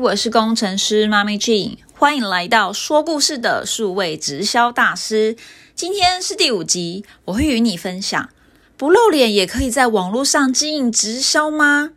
[0.00, 5.36] 我是工程师妈咪 J，欢迎来到说故事的数位直销大师。
[5.74, 8.30] 今天是第五集，我会与你分享
[8.78, 11.90] 不露脸也可以在网络上经营直销吗？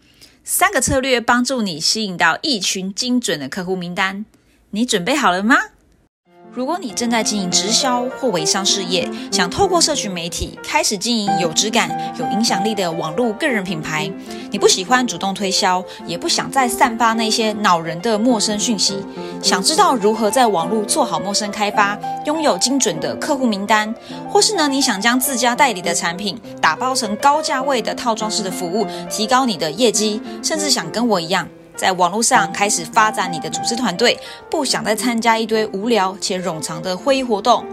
[0.43, 4.25] 三个策略帮助你吸引到一群精准的客户名单，
[4.71, 5.55] 你准备好了吗？
[6.55, 11.89] 如果你正在经营直销或微商事业，想透过社群媒体开始经营有质感、
[12.19, 14.07] 有影响力的网络个人品牌，
[14.51, 19.03] 你不喜欢主动推销，也不想再散发那些恼人的陌生讯息，
[19.41, 23.91] 想知道如何在网络做好陌生开发，拥有精准的客户名单，
[24.29, 31.47] 或是呢，你想将自家代理的产品打包成高价位的套装式的服务，提高你的业绩，甚至想跟我一样。
[31.75, 34.19] 在网络上开始发展你的组织团队，
[34.49, 37.65] 不想再参加一堆无聊且冗长的会议活动。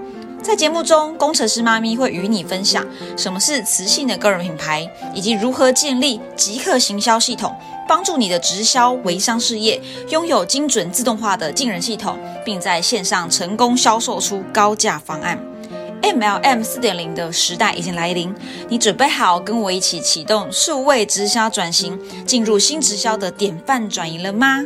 [0.43, 2.83] 在节目中，工程师妈咪会与你分享
[3.15, 7.55] 什么是磁性的个人品牌，以及如何建立即刻行销系统，
[7.87, 9.79] 帮助你的直销微商事业
[10.09, 15.39] 拥有精准自动化的进人系统，并在线上成功销售出高价方案。
[16.03, 18.35] MLM 四点零的时代已经来临，
[18.69, 24.65] 你准备好跟我一起启动数位直销转型，进入新直销的典范转移了吗？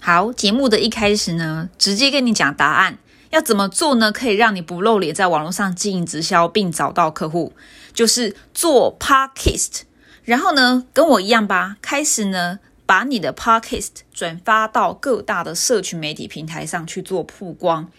[0.00, 2.98] 好，节目的一开始呢，直接跟你讲答案，
[3.30, 4.10] 要怎么做呢？
[4.10, 7.52] 可以让你不露脸，在网络上经营直销并找到客户，
[7.92, 9.82] 就是做 Podcast，
[10.24, 12.60] 然后呢，跟我一样吧，开始呢。
[12.88, 17.90] 把你的 podcast 转发到各大的社群媒体平台上去做曝光。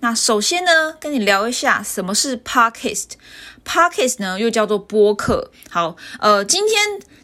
[0.00, 3.10] 那首先呢，跟你聊一下什么是 podcast。
[3.64, 5.52] podcast 呢又叫做播客。
[5.70, 6.76] 好，呃，今天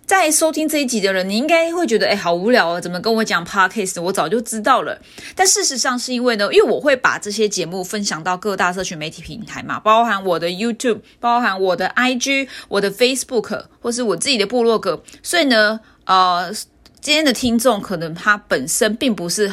[0.06, 4.00] 在收听这一集的人，你应该会觉得，哎，好无聊啊，怎么跟我讲 podcast？
[4.00, 4.96] 我早就知道了。
[5.34, 15.02] 但事实上是因为呢，因为我会把这些节目分享到各大社群媒体平台嘛，包含我的 YouTube，包含我的 IG，我的 Facebook，或是我自己的部落格。
[15.20, 16.54] 所以呢，呃。
[17.00, 19.52] 今天的听众可能他本身并不是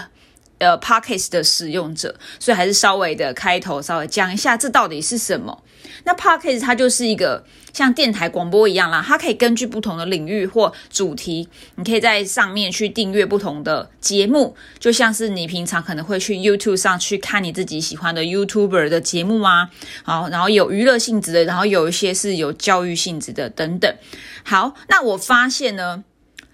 [0.57, 5.63] 呃 Podcast 的使用者，所以还是稍微的开头稍微讲一下这到底是什么。
[6.03, 7.43] 那 Podcast 它就是一个
[7.73, 19.69] 像电台广播一样啦，它可以根据不同的领域或主题，你可以在上面去订阅不同的节目，就像是你平常可能会去 YouTube 上去看你自己喜欢的 YouTuber 的节目啊，
[20.03, 23.95] 好，然后有娱乐性质的，然后有一些是有教育性质的等等。
[24.43, 26.03] 好，那我发现呢，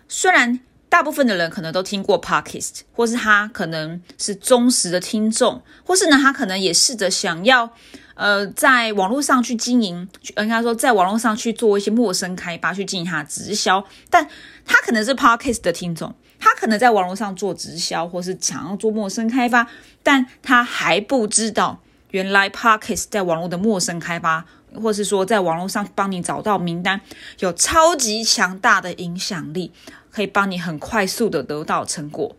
[0.07, 0.59] 虽然
[0.91, 7.71] 大部分的人可能都听过 Podcast，或是他可能是忠实的听众，或是呢，他可能也试着想要，
[8.15, 13.81] 呃，在网络上去经营，应该说在网络上去做一些陌生开发，去进行他直销。
[14.09, 14.27] 但
[14.65, 19.65] 他可能是 Podcast 的听众，他可能在网络上做直销，或是想要做陌生开发，
[20.03, 21.79] 但他还不知道，
[22.09, 26.99] 原来 Podcast 在网络的陌生开发，或是说在网络上帮你找到名单，
[27.39, 29.71] 有超级强大的影响力。
[30.11, 32.35] 可以帮你很快速的得到成果。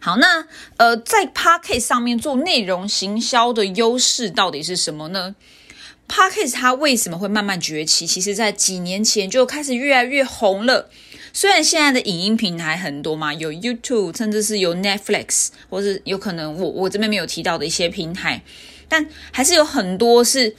[0.00, 0.46] 好，那
[0.76, 5.36] 呃，在 p a r k a s 上面做内容行销的优势到底是什么呢
[6.06, 8.06] p a r k a s 它为什么会慢慢崛起？
[8.06, 10.88] 其实，在几年前就开始越来越红了。
[11.34, 18.42] 虽然现在的影音平台很多嘛，有 YouTube，甚至是有 Netflix，或是有可能我我这边没有提到的一些平台，
[18.88, 20.56] 但还是有很多是。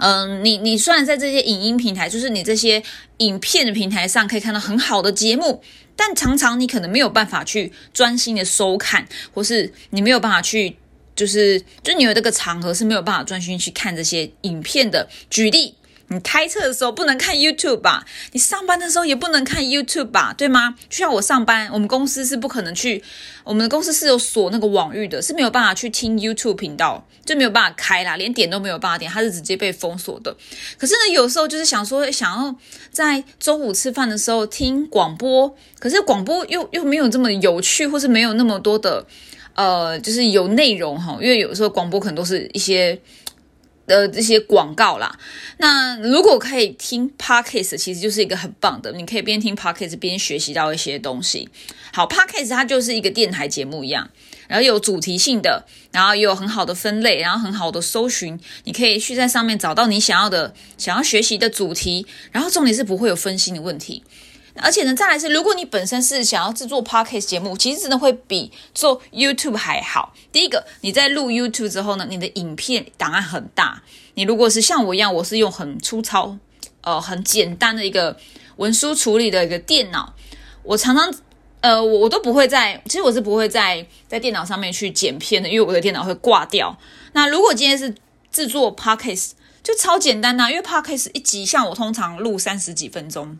[0.00, 2.82] 嗯，你你虽然在这些影音平台，就是你这些
[3.18, 5.62] 影片的平台上可以看到很好的节目，
[5.94, 10.76] 但常常你可能没有办法去专心的收看，或是你没有办法去，
[11.14, 15.08] 就是就你有这个场合是没有办法专心去看这些影片的。
[15.30, 15.74] 举例。
[16.08, 18.04] 你开车的时候不能看 YouTube 吧？
[18.32, 20.32] 你上班的时候也不能看 YouTube 吧？
[20.36, 20.76] 对吗？
[20.88, 23.02] 就像我上班，我们公司是不可能去，
[23.42, 30.36] 我们的公司是有锁那个网域的，是没有办法去听 YouTube 频道，就没有办法开啦，连点都没有办法点，它是直接被封锁的。
[30.78, 32.54] 可是呢，有时候就是想说，想要
[32.92, 39.04] 在中午吃饭的时候听广播，可是广播又又没有这么有趣，或是没有那么多的
[39.54, 42.96] 呃，就是有内容哈，因为有时候广播可能都是一些。
[43.86, 45.18] 的这些广告啦，
[45.58, 51.48] 那如果可以听 podcast，其实就是一个很棒的，你可以边听 podcast 边学习到一些东西。
[51.92, 54.10] 好，podcast 它就是一个电台节目一样，
[54.48, 64.02] 然后有主题性的，然后也有很好的分类，然后很好的搜寻，你可以去在上面找到你想要的、想要学习的主题，然后重点是不会有分心的问题。
[64.62, 70.14] 而且呢，再来是，如果你本身是想要制作 podcast 节目，其实真的会比做 YouTube 还好。
[70.32, 73.82] 第一个，你在录 YouTube 之后呢，你的影片档案很大。
[74.14, 76.36] 你如果是像我一样，我是用很粗糙、
[76.80, 78.16] 呃很简单的一个
[78.56, 80.14] 文书处理的一个电脑，
[80.62, 81.12] 我常常
[81.60, 86.78] 呃我我都不会在，其实我是不会在在电脑上面去剪片的，因为我的电脑会挂掉。
[87.12, 87.94] 那如果今天是
[88.30, 89.32] 制作 podcast，
[89.62, 93.38] 就超简单呐，因为 podcast 一集像我通常录三十几分钟。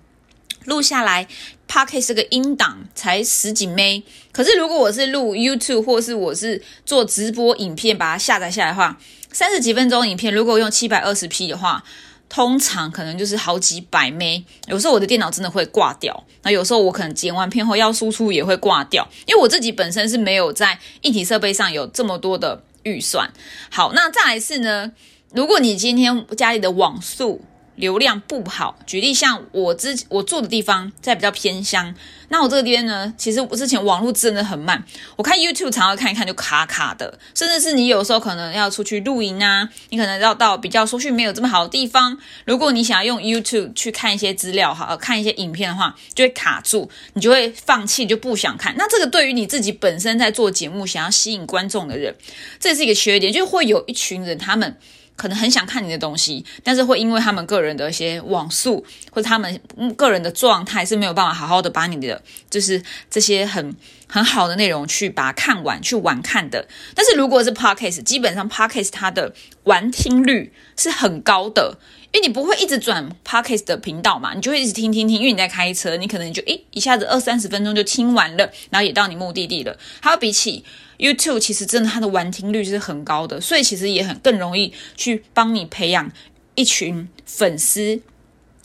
[0.67, 1.27] 录下来
[1.69, 4.03] ，Podcast 这个音档才十几 m
[4.33, 8.99] 可是如果我是录 YouTube 或是我是做直播影片，把它下载下来的话，
[9.33, 11.83] 三十几分钟影片，如果用七百二十 P 的话，
[12.29, 23.31] 通常可能就是好几百 m 有时候我的电脑真的会挂掉，那有时候我可能剪完片后要输出也会挂掉，因为我自己本身是没有在一体设备上有这么多的预算。
[23.71, 24.91] 好，那再来是呢，
[25.33, 27.45] 如果你今天家里的网速，
[27.77, 31.95] 流量不好，举例像我之我住的地方在比较偏乡，
[32.29, 34.83] 那我这边呢，其实我之前网络真的很慢，
[35.17, 48.75] 我看 YouTube 常常看一看就卡卡的，甚至是你有时候可能要出去露营啊，你可能要到比较收讯没有这么好的地方，如果你想要用 YouTube 去看一些资料哈，看一些影片的话，就会卡住，你就会放弃，就不想看。
[48.79, 52.17] 那这个对于你自己本身在做节目想要吸引观众的人，
[52.59, 54.79] 这是一个缺点，就会有一群人他们。
[55.17, 59.61] 可能很想看你的东西，但是会因为他们个人的一些网速或者他们
[59.97, 63.75] 个人的状态是没有办法好好的把你的就是这些很
[64.07, 66.69] 很好的内容去把它看完去玩看的。
[66.95, 69.35] 但是如果是 podcast，基本上 podcast 它的
[69.65, 71.79] 玩听率是很高的，
[72.13, 79.77] 因为你不会一直转 podcast 的频道嘛，你就会一直听听听，因为你在开车，你可能就诶一下子二三十分钟就听完了，然后也到你目的地了。
[80.01, 80.65] 还有比起
[80.99, 86.11] YouTube 其实真的它的完听率是很高的，所以其实也很更容易去帮你培养
[86.55, 88.01] 一群粉丝。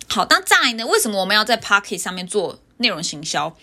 [0.07, 0.85] 好，那再来呢？
[0.87, 3.55] 为什么我们要在 Pocket 上面做内容行销？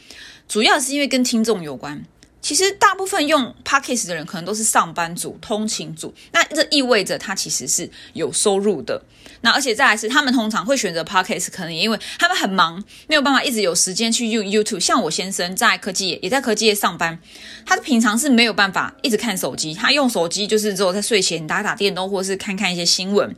[0.46, 2.04] 主要是因为跟听众有关。
[2.40, 9.02] 其实大部分用 Podcast 的人可能都是上班族、通勤族，那这意味着他其实是有收入的。
[9.40, 14.80] 那而且再来是，他们通常会选择 Podcast，可能也因为他们很忙，没有办法一直有时间去用 YouTube。
[14.80, 17.18] 像我先生在科技，也在科技业上班，
[17.66, 23.34] 他平常是没有办法一直看手机，他用手机就是只有在睡前打打电动，或是看看一些新闻，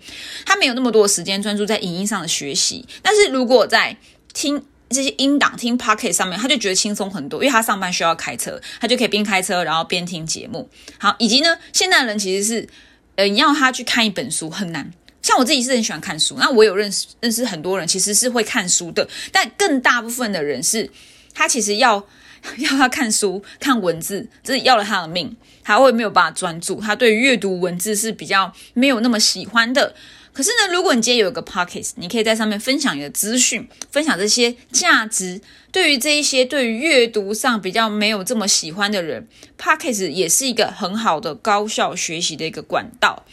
[0.46, 2.87] 他没有那么多时间专注在影音上的学习。
[3.03, 3.96] 但是如果在
[4.32, 10.69] 听，这些音档听 Pocket 上面，他就觉得轻松很多，因为他上班需要开车，他就可以边开车然后边听节目。
[10.98, 12.69] 好，以及呢，现代人其实是，
[13.14, 14.92] 呃，你要他去看一本书很难。
[15.22, 20.90] 像我自己是很喜欢看书，那我有认识认识很多人其实是会看书的，但更大部分的人是，
[21.32, 22.04] 他其实要
[22.56, 29.94] 要他看书看文字，这是要了他的命，他会没有办法专注，他对阅读文字是比较没有那么喜欢的。
[30.32, 35.41] 可是呢，如果你今天有一个 pocket，你可以在上面分享你的资讯，分享这些价值。
[35.73, 39.29] 对于这一些对于阅读上比较没有这么喜欢的人
[39.59, 43.25] ，pocket 也是一个很好的高效学习的一个管道。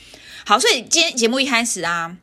[0.46, 2.18] 好，所以今天节目一开始啊，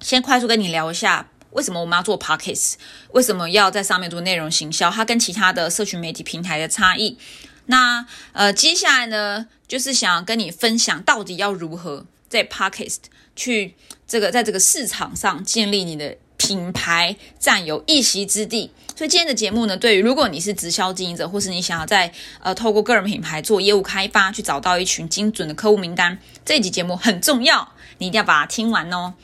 [0.00, 2.74] 先快速跟你聊一下为什么我们要做 pocket，
[3.12, 7.18] 为什么要在上面做内容行销，它跟其他的社群媒体平台的差异。
[7.66, 12.96] 那呃，接下来呢，就是想跟你分享到底要如何在 pocket。
[13.36, 13.74] 去
[14.06, 18.70] 这个在这个市场上建立你的品牌，占有一席之地。
[18.96, 29.14] 所以今天的节目呢，对于如果你是直销经营者，或是你想要在呃透过个人品牌做业务开发，去找到一群精准的客户名单，这一集节目很重要，你一定要把它听完哦。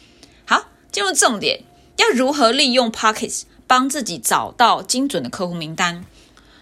[0.45, 1.63] 好，进入重点，
[1.99, 6.05] 要如何利用 Pockets 帮自己找到精准的客户名单？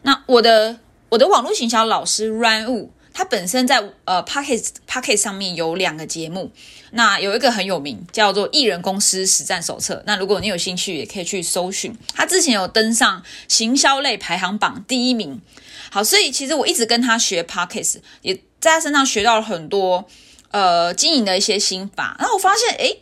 [0.03, 0.81] 那我的
[1.11, 2.89] 我的网络行销老师 Run Wu。
[3.19, 6.53] 他本身在呃 Pocket Pocket 上面有两个节目，
[6.93, 9.95] 那有一个很有名，叫做《艺人公司实战手册》。
[10.07, 11.93] 那如果你有兴趣，也可以去搜寻。
[12.15, 15.43] 他之前有登上行销类排行榜第一名。
[15.91, 20.07] 好，所以其实我一直跟他学 Pocket，也在他身上学到了很多
[20.53, 22.15] 呃经营的一些心法。
[22.21, 23.01] 然后我发现，诶。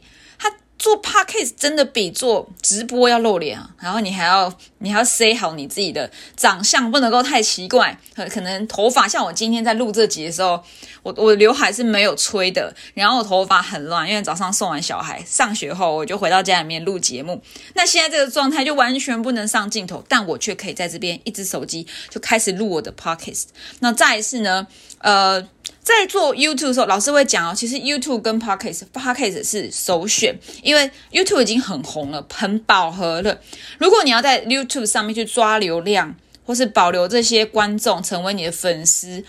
[0.78, 7.98] 做 podcast 真的比做直播要露脸啊，然后你还要你还要 say 好你自己的长相不能够太奇怪，
[8.30, 10.62] 可能头发像我今天在录这集的时候，
[11.02, 17.42] 我我刘海是没有吹的，然后我头发很乱，因为早上送完小孩上学后，我就回到家里面录节目，
[17.74, 23.46] 那现在这个状态就完全不能上镜头，但我却可以在这边一只手机就开始录我的 podcast。
[23.80, 24.66] 那再一次呢，
[24.98, 25.48] 呃。
[25.86, 33.38] 在做 YouTube 的时候，老师会讲哦，其实 YouTube 跟 Podcast，Podcast 是首选，因为 YouTube 已经很红了，很饱和了。
[33.78, 39.22] 如果你要在 YouTube 上面去抓流量，或是保留这些观众成为你的粉丝，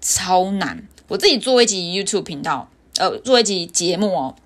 [0.00, 0.86] 超难。
[1.08, 4.36] 我自己做一集 YouTube 频道，呃，做一集节目哦，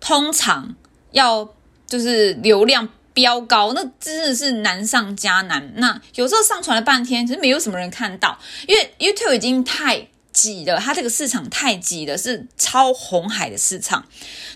[0.00, 0.74] 通常
[1.10, 1.46] 要
[1.86, 5.74] 就是流量飙高，那真的是难上加难。
[5.76, 10.08] 那有时候上传了半天，其实没有什么人看到，因为 YouTube 已经太。
[10.32, 14.06] 挤的，它这个市场太挤了，是超红海的市场。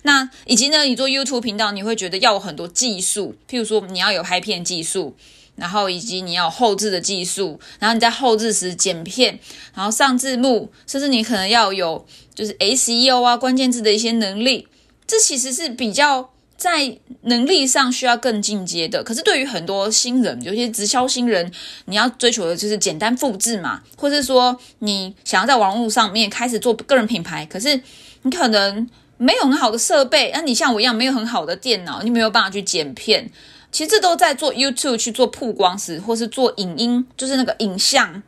[0.02, 5.16] 那以及呢，你做 YouTube 频道，你会觉得要有很多技术，譬如说你要有拍片技术，
[5.56, 9.38] 然后以及你要后置的技术，然后你在后置时剪片，
[9.74, 14.68] 然后上字幕，甚至你可能要有就是 SEO 啊关键字的一些能力。
[15.06, 19.02] 这其实是比较在能力上需要更进阶的。
[19.02, 21.50] 可是对于很多新人，有些直销新人，
[21.84, 27.80] 你要追求的就是简单复制嘛，或者说你想要在网络上面开始做个人品牌，可是
[28.22, 33.30] 你可能没有很好的设备，那你像我一样没有很好的电脑，你没有办法去剪片。
[33.72, 38.22] 其实这都在做 YouTube 去做曝光时，或是做影音，就是那个影像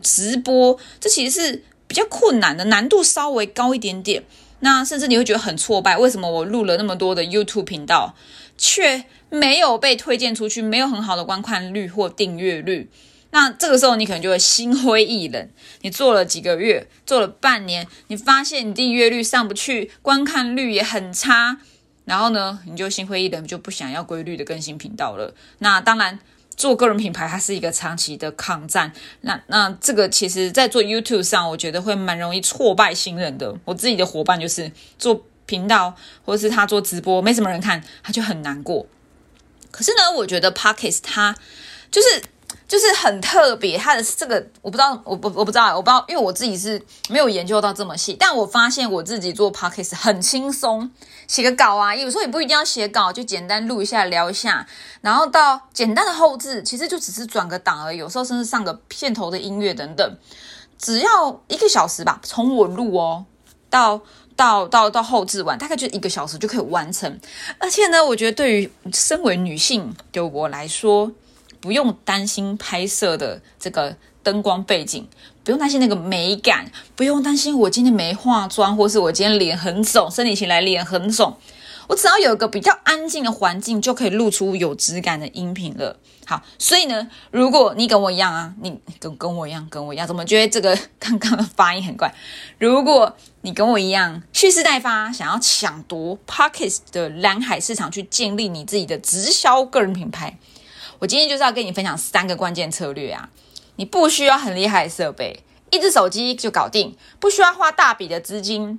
[0.00, 4.24] 直播，这其实是比较困难的，难度稍微高一点点。
[4.60, 8.14] 那甚至你会觉得很挫败，为什么我录了那么多的 YouTube 频道，
[8.56, 12.88] 却没有被推荐出去，没有很好的观看率或订阅率？
[13.30, 15.48] 那这个时候你可能就会心灰意冷。
[15.80, 21.58] 你做了几个月，做了半年，你发现你订阅率上不去，观看率也很差，
[22.04, 25.34] 然后呢，你就心灰意冷，就不想要规律的更新频道了。
[25.58, 26.18] 那当然。
[26.60, 28.92] 做个人品牌，它是一个长期的抗战。
[29.22, 33.56] 那那这个其实，在做 YouTube 上，我觉得会蛮容易挫败新人的。
[33.64, 38.84] 我自己的伙伴就是做频道，或者是他做直播，没什么人看，他就很难过。
[39.70, 41.34] 可是呢，我觉得 Pockets 它
[41.90, 42.22] 就是。
[42.66, 48.16] 就是很特别，它的这个我不知道，我不我不知道，我不知道，因为我自己是没有研究到这么细。
[48.18, 50.88] 但我发现我自己做 podcast 很轻松，
[51.30, 54.66] 写个稿啊，有时候也不一定要写稿，就简单录一下聊一下，
[55.00, 57.98] 然后到简单的后置，其实就只是转个档而已。
[57.98, 60.18] 有时候甚至上个片头的音乐等等，
[60.76, 63.24] 只要一个小时吧，从我录哦
[63.70, 64.00] 到
[64.34, 67.20] 到到到后置完，大概就一个小时就可以完成。
[67.58, 71.12] 而且呢，我觉得对于身为女性的我来说，
[71.60, 75.06] 不用担心拍摄的这个灯光背景，
[75.44, 81.36] 不用担心那个美感，不用担心我今天没化妆，或是我今天脸很肿，生理期来脸很肿。
[81.88, 85.98] 我只要有一个比较安静的环境，就可以录出有质感的音频了。
[86.24, 92.14] 好，所以呢，如果你跟我一样啊，你跟跟我一样，跟我一样，怎么觉得这个刚刚的发音很怪？
[92.58, 100.38] 如果你跟我一样蓄势待发，想要抢夺 Pocket 的蓝海市场，去建立你自己的直销个人品牌。
[101.00, 103.28] 我今天就是要跟你分享三个关键策略啊！
[103.80, 108.78] 你不需要很厉害的设备，一只手机就搞定，不需要花大笔的资金，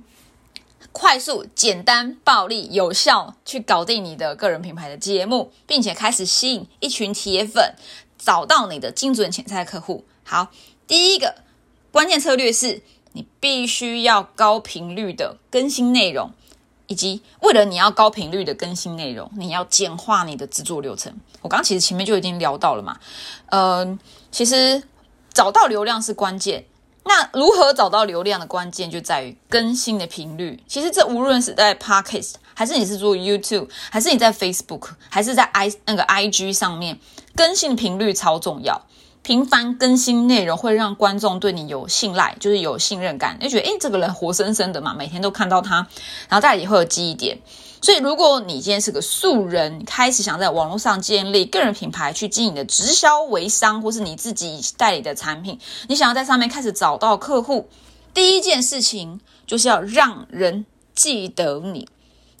[0.92, 7.74] 快速、简单、暴力、有效去搞定你的个人品牌的节目，并且开始吸引一群铁粉，
[8.16, 10.04] 找到你的精准潜在客户。
[10.22, 10.52] 好，
[10.86, 11.34] 第一个
[11.90, 12.80] 关键策略是
[13.14, 16.30] 你必须要高频率的更新内容。
[16.88, 21.10] 以及为了你要高频率的更新内容，你要简化你的制作流程。
[21.40, 22.98] 我刚刚其实前面就已经聊到了嘛，
[23.46, 23.98] 呃，
[24.30, 24.82] 其实
[25.32, 26.64] 找到流量是关键。
[27.04, 30.62] 那如何找到流量的关键就在于更新的频率。
[30.68, 37.00] 其实这无论是在 Podcast，还是你是做 YouTube，还是你在 Facebook，还是在 i 那个 IG 上面，
[37.34, 38.82] 更新频率超重要。
[39.22, 45.76] 频繁更新内容会让观众对你有信赖，就是有信任感，就觉得诶，这个人活生生的嘛，每天都看到他，
[46.28, 47.38] 然后大家也会有记忆点。
[47.82, 55.58] 所以，如果你今天是个素人，开始想在网络上建立个人品牌，去经营的直销微商，或是你自己代理的产品，
[55.88, 57.68] 你想要在上面开始找到客户，
[58.14, 61.88] 第一件事情就是要让人记得你，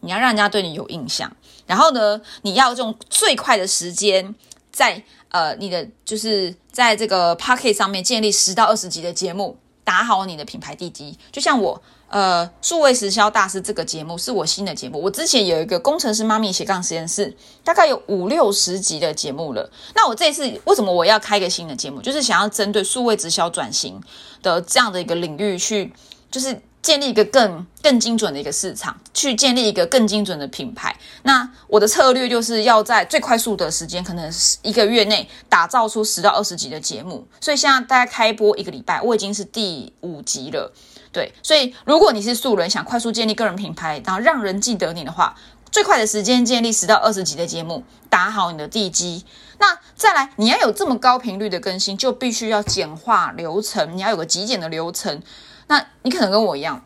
[0.00, 1.30] 你要让人家对你有印象。
[1.66, 4.34] 然后呢，你要用最快的时间
[4.70, 5.02] 在。
[5.32, 11.18] 呃，你的就是在这个 Pocket 上面建立十到二十集的节目，打好你的品牌地基。
[11.32, 15.00] 就像我，呃，数位时销大师这个节目是我新的节目。
[15.00, 19.68] 我之前有一个工程师妈咪斜杠实验室，大概有五六十集的节目了。
[19.94, 22.02] 那我这次为什么我要开一个新的节目？
[22.02, 23.98] 就是想要针对数位直销转型
[24.42, 25.92] 的这样的一个领域去，
[26.30, 26.60] 就是。
[26.82, 30.92] 建立一个更更精准的一个市场，去建立一个更精准的品牌。
[31.22, 37.24] 那我的策略就是要在最快速的时间，可能一个月内打造出十到二十集的节目。
[37.40, 40.72] 所以现在大概开播一个礼拜，我已经是第五集了。
[41.12, 45.36] 对，所以如果你是素人，想快速建立个人品牌，然后让人记得你的话，
[45.70, 49.24] 最快的时间建立十到二十集的节目，打好你的地基。
[49.58, 55.22] 那再来，你要有这么高频率的更新，就必须要简化流程，你要有个极简的流程。
[55.68, 56.82] 那你可能跟我一样，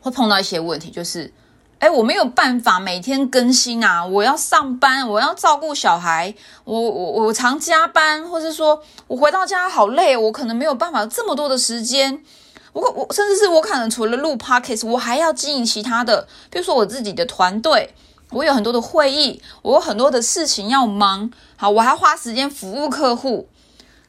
[0.00, 1.32] 会碰到一些问题，就是，
[1.78, 6.34] 哎，我没有办法每天更新啊，我要上班，我要照顾小孩，
[6.64, 12.22] 我我我常加班，或者说我回到家好累，我可能没有办法这么多的时间，
[12.74, 17.94] 我我甚至是我可能除了录 podcast，我还要经营其他的，比如说我自己的团队，
[18.30, 23.48] 我有很多的会议，我有很多的事情要忙，好，我还花时间服务客户。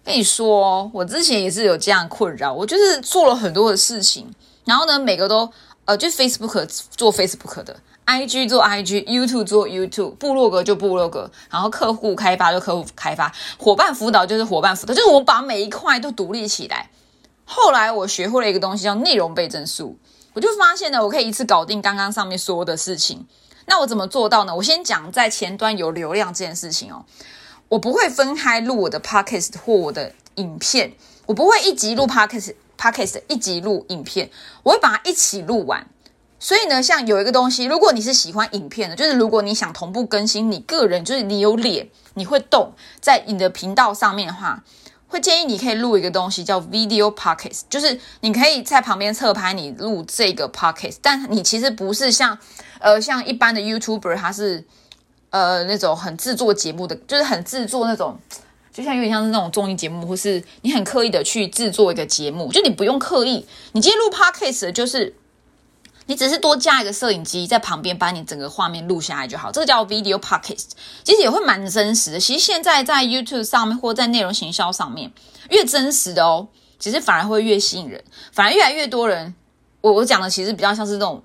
[0.03, 4.31] 跟你说，我之前也是有这样困扰，我就是做了很多的事情，
[4.65, 5.51] 然后呢，每个都
[5.85, 16.89] 呃，就 Facebook 做 Facebook 的，IG 做 IG，YouTube 做 YouTube，部落格就部落格，然后客户开发就客户开发，伙伴辅导就是伙伴辅导，就是我把每一块都独立起来。
[17.45, 19.97] 后来我学会了一个东西叫内容倍增术，
[20.33, 23.25] 我就发现呢，我可以一次搞定刚刚上面说的事情。
[23.67, 24.55] 那我怎么做到呢？
[24.55, 27.05] 我先讲在前端有流量这件事情哦。
[27.69, 30.93] 我不会分开录我的 podcast 或我的影片，
[31.25, 34.29] 我不会一集录 podcast，podcast 一集录影片，
[34.61, 35.87] 我会把它一起录完。
[36.37, 44.63] 所以呢，像有一个东西，如果你是喜欢影片的，就是如果你想同步更新你个人，就是你有脸，你会动在你的频道上面的话，
[45.07, 52.37] 会建议你可以录一个东西叫 video podcast，就是你可以在旁边侧拍你录这个 podcast，但你其实不是像
[52.79, 54.63] 呃像一般的 YouTuber，他是。
[55.31, 58.17] 呃，那种很制作节目的，就是很制作那种，
[58.71, 63.45] 就像有点像是那种综艺节目，或是你很刻意的去制作一个节目，就你不用刻意。
[63.73, 65.13] 你今天录 podcast 就是
[66.07, 70.69] 你只是多加一个摄影机在旁边，把你整个画面录下来就好，这个叫 video podcast，
[71.03, 72.19] 其实也会蛮真实的。
[72.19, 75.11] 其实现在在 YouTube 上面或在内容行销上面，
[75.49, 76.47] 越真实的哦，
[76.77, 79.33] 其实反而会越吸引人，反而越来越多人。
[79.81, 81.23] 我我讲的其实比较像是这种，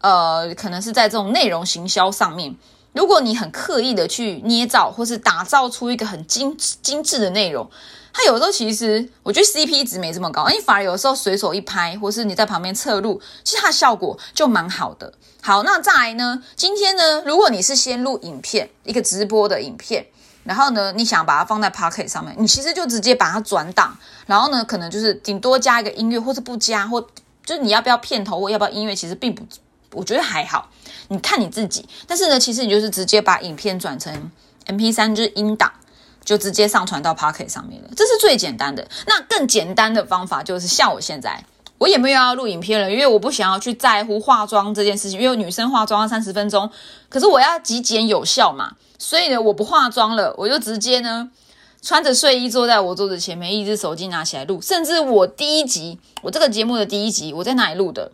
[0.00, 2.56] 呃，可能是在这种内容行销上面。
[2.92, 7.70] 如果你很刻意的去捏造或是打造出一个很精精致的内容，
[8.12, 15.12] 它有时候其实我觉得 CP 值没这么高，你反而有时候随手一拍，或是你在旁边侧录，其实它效果就蛮好的。
[15.42, 16.42] 好，那再来呢？
[16.56, 20.06] 今天呢，如果你是先录影片，一个直播的影片，
[20.44, 27.00] 然后呢，你想把它放在 Pocket 上面，你其实就直接把它转档，然后呢，可能就是顶多加一个音乐，或是不加，或
[27.44, 29.42] 就是你要不要片头，或要不要音乐，其实并不。
[29.92, 30.70] 我觉得还好，
[31.08, 31.88] 你看你自己。
[32.06, 34.30] 但是呢，其实你就是直接把影片转成
[34.66, 35.72] M P 三，就是音档，
[36.24, 37.88] 就直接上传到 Pocket 上面了。
[37.96, 38.86] 这是最简单的。
[39.06, 41.44] 那更简单的方法就是像我现在，
[41.78, 46.70] 我也没有要录影片了，因为我不想要去在乎化妆这件事情，因为女生化妆要三十分钟，
[47.08, 51.30] 可是我要极简有效嘛，所以呢，我不化妆了，我就直接呢
[51.82, 54.60] 穿着睡衣坐在我桌子前面，一只手机拿起来录。
[54.60, 58.12] 甚至我第一集，我这个节目的第一集，我在哪里录的？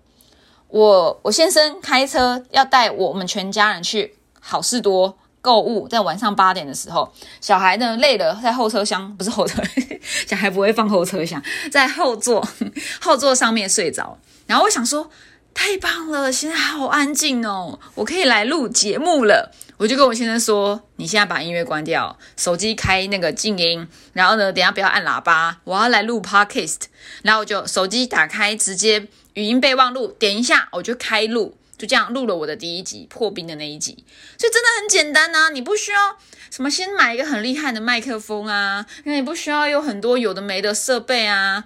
[0.68, 5.16] 我我先生开车要带我们全家人去好事多
[5.46, 7.08] 购物，在晚上八点的时候，
[7.40, 9.62] 小孩呢累了，在后车厢不是后车，
[10.26, 12.44] 小孩不会放后车厢，在后座
[13.00, 14.18] 后座上面睡着。
[14.48, 15.08] 然后我想说，
[15.54, 19.52] 太棒了，现在好安静哦，我可以来录节目了。
[19.76, 26.86] 我就跟我先生说，你现在把音乐关掉，手机开那个静音，然后呢，等下不要按喇叭，我要来录 podcast。
[27.22, 29.06] 然后我就手机打开，直接。
[29.34, 33.92] 语音备忘录，点一下我就开录，就这样录了我的第一集破冰的那一集，
[34.38, 36.16] 所以真的很简单呐，你不需要
[36.50, 41.64] 什么先买一个很厉害的麦克风啊，因为你不需要有很多有的没的设备啊，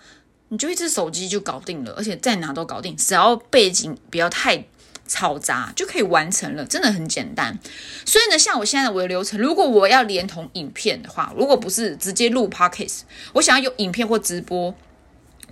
[0.49, 4.65] 你就一只手机就搞定了，而且在哪都搞定，只要背景不要太
[5.09, 7.59] 嘈杂就可以完成了，真的很简单。
[8.05, 13.03] 所以呢，像我现在我的流程，如果我要连同影片的话，如果不是直接录 podcast，
[13.35, 14.75] 我想要有影片或直播。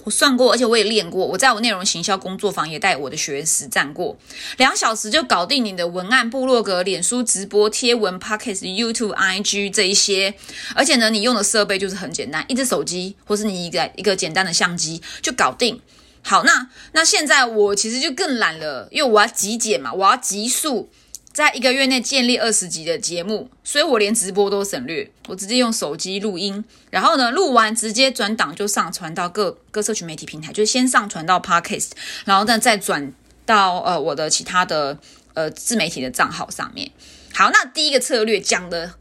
[0.04, 1.26] 我算过，而且我也练过。
[1.26, 4.16] 我在我内容行销工作坊也带我的学员实战过，
[4.56, 10.34] 两小时就搞定你的文案、部落格、脸书直播、贴文、Podcast、YouTube、IG 这一些。
[10.74, 15.80] 而且呢，你用的设备就是很简单，一只手机或是你一个一个简单的相机就搞定。
[16.22, 20.88] 好，那那现在我其实就更懒了，因为我要极简嘛，我要极速。
[21.32, 31.90] 在一个月内建立二十集的节目，所以我连直播都省略，我直接用手机录音，然后呢，录完直接转档就上传到各各社群媒体平台，就先上传到 Podcast，
[32.24, 33.12] 然后呢再转
[33.46, 34.98] 到呃我的其他的
[35.34, 36.90] 呃自媒体的账号上面。
[37.32, 38.94] 好，那第一个策略讲的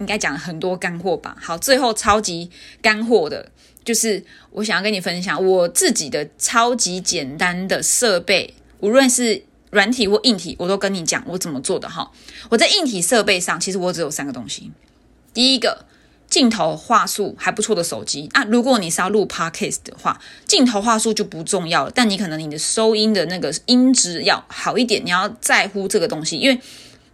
[0.00, 1.36] 应该讲很多干货吧？
[1.40, 2.50] 好，最后超级
[2.82, 3.52] 干货的
[3.84, 9.44] 就是我想要跟你分享我自己的超级简单的设备，无论是。
[9.74, 12.10] 软体或硬体，我都跟你讲我怎么做的哈。
[12.48, 14.70] 我在硬体设备上，其实我只有三个东西。
[15.34, 15.84] 第一个，
[16.30, 18.44] 镜头画素还不错的手机啊。
[18.44, 26.58] 如果你是要录 podcast 的话，镜头画素就不重要了，但你可能你的收音的那个音质要好一点，你要在乎这个东西，因为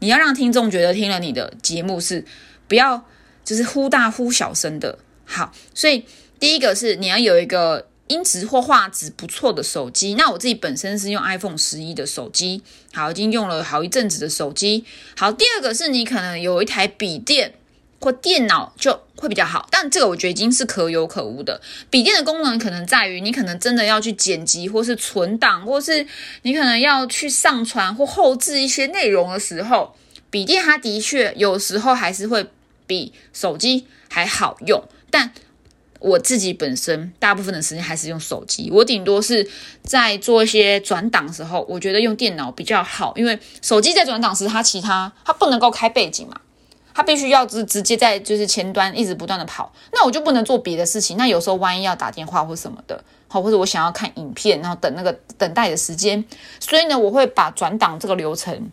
[0.01, 2.25] 你要让听众觉得听了你的节目是
[2.69, 3.03] 不要
[3.45, 4.99] 就是忽大忽小声的。
[5.25, 6.05] 好，所以
[6.39, 7.90] 第一个是你要有一个。
[8.11, 12.61] 音质或画质不错的手机，那我自己本身是用 iPhone 十一的手机，
[12.93, 14.85] 好，已经用了好一阵子的手机。
[15.17, 17.55] 好，第二个是你可能有一台笔电
[18.01, 21.61] 或电脑就会比较好，但这个我觉得已经是可有可无的。
[21.89, 26.05] 笔电的功能可能在于你可能真的要去剪辑或是存档，或是
[26.43, 29.95] 你可能要去上传或后置一些内容的时候，
[30.31, 32.45] 笔电它的确有时候还是会
[32.89, 35.33] 比手机还好用，但。
[36.01, 39.49] 我自己本身大部分的时间还是用手机，我顶多是
[39.83, 46.41] 在做一些转档时候，我觉得用电脑比较好，因为手机在转档时，它其他它不能够开背景嘛，
[46.95, 56.25] 它必须要直直接在就是前端一直不断的跑，那我就不能做别的事情，那有时候万一要打电话或什么的，好，或者我想要看影片，然后等那个等待的时间，
[56.59, 58.71] 所以呢，我会把转档这个流程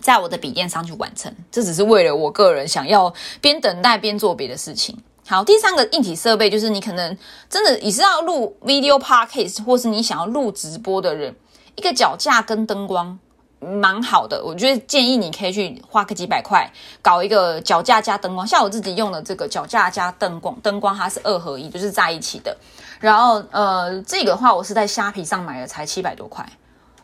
[0.00, 1.34] 在我的笔电上去完成。
[1.50, 4.96] 这只是为了我个人想要边等待边做别的事情。
[5.28, 7.18] 好，第三个硬体设备就是你可能
[7.50, 11.34] 真的你是要录 video podcast，或是你想要录直播的人，
[11.74, 13.18] 一个脚架跟灯光
[13.58, 14.40] 蛮好的。
[14.44, 16.70] 我觉得建议你可以去花个几百块
[17.02, 22.56] 搞一个脚架加灯光，像我自己用的这个脚架加灯光，灯光它是二合一，就是在一起的。
[23.00, 26.48] 然后呃，这个的话我是在虾皮上买的，才七百多块，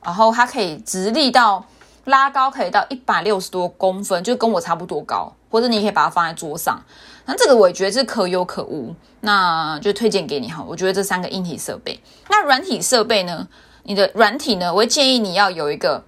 [0.00, 1.66] 然后它可以直立到
[2.04, 6.82] 拉高可以到一百六十多公分，就跟我差不多高，或者你可以把它放在桌上。
[7.26, 10.64] 那这个我也觉得是可有可无，那就推荐给你哈。
[10.66, 13.46] 我觉得这三个硬体设备，那软体设备呢？
[13.84, 14.72] 你的软体呢？
[14.72, 16.02] 我会建议你要有一个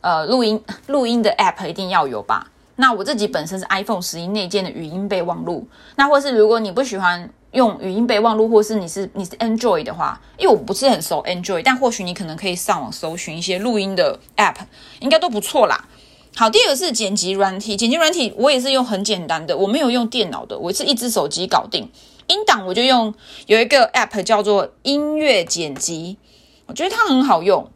[0.00, 2.48] 呃录音录音的 app，一定要有吧。
[2.76, 5.66] 那我自己本身是 iPhone 十一内建的语音备忘录，
[5.96, 14.56] 那或是如果你不喜欢用语音备忘录，或是你是你是 Android 的话，因为我不是很熟 Android，但或许你可能可以上网搜寻一些录音的 app，
[15.00, 15.84] 应该都不错啦。
[16.34, 21.86] 好，第二个是剪辑软体，剪辑软体我也是用很简单的，我没有用电脑的，我是一只手机搞定。
[22.26, 23.12] 音档我就用
[23.46, 26.16] 有一个 app 叫做音乐剪辑，
[26.66, 27.68] 我觉得它很好用，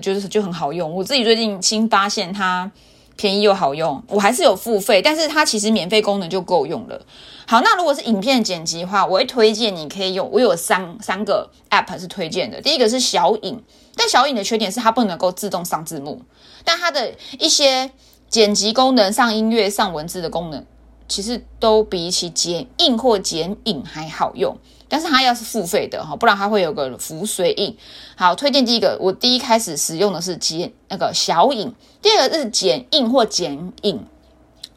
[0.00, 0.90] 就是就很好用。
[0.94, 2.70] 我自己最近新发现它
[3.16, 6.98] 便宜又好用，我还是有付费，但是它其实免费功能就够用了。
[7.46, 12.58] 好，那如果是影片剪辑的话，我会推荐你可以用，我有三三个 app 是推荐的。
[12.62, 13.62] 第一个是小影，
[13.94, 16.22] 但小影的缺点是它不能够自动上字幕。
[16.68, 17.90] 但它的一些
[18.28, 20.62] 剪辑功能、上音乐、上文字的功能，
[21.08, 24.54] 其实都比起剪映或剪影还好用。
[24.86, 27.74] 但是它要是付费的哈，不然它会有个浮水印。
[28.16, 34.06] 好，推荐第一个，我第一开始使用的是剪那个小影，第二个是剪映或剪影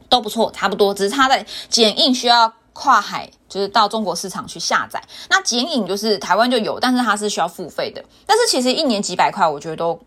[0.08, 5.04] 都不错，差不多，只是它在剪映需要跨海，就是到中国市场去下载。
[5.30, 8.02] 那剪影就是台湾就有，但是它是需要付费的。
[8.26, 10.00] 但是其实一年几百块，我觉得都。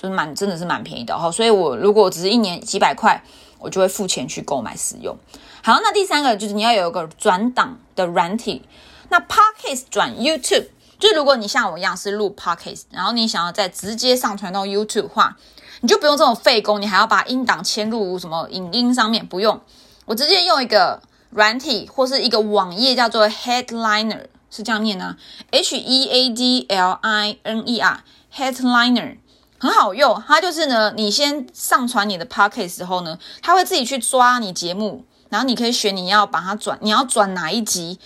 [0.00, 3.20] 就是蛮真的是蛮便宜的哈，所以我如果只是一年几百块，
[3.58, 5.16] 我就会付钱去购买使用。
[5.64, 8.64] 好，那第三个就是你要有一个转档的软体。
[9.08, 10.68] 那 Podcast 转 YouTube，
[11.00, 15.36] 就如果你像我一样是录 Podcast，然后你想要再直接上传到 YouTube 话，
[15.80, 19.60] 你就不用这种费工，你还要把音档迁入什么影音上面，不用，
[20.04, 25.16] 我直接用一个软体或是一个网页叫做 Headliner，是这样念呢
[25.50, 29.16] ，H E A D L I N E R，Headliner。
[29.58, 37.98] 很好用，它就是呢，你先上传你的 podcast 时候呢，它会自己去抓你节目，然后你可以选你要把它转，你要转哪一集，